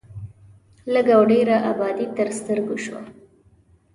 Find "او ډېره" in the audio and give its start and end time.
1.17-1.55